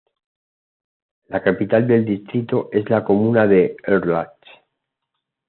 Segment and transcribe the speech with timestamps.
[1.29, 4.35] La capital del distrito es la comuna de Erlach.